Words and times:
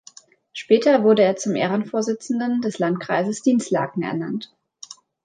Später 0.51 1.03
wurde 1.03 1.21
er 1.21 1.35
zum 1.35 1.55
Ehrenvorsitzenden 1.55 2.61
des 2.63 2.79
Landkreises 2.79 3.43
Dinslaken 3.43 4.01
ernannt. 4.01 4.51